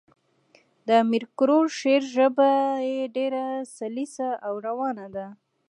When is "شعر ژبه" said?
1.79-2.49